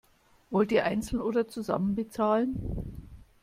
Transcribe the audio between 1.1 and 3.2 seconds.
oder zusammen bezahlen?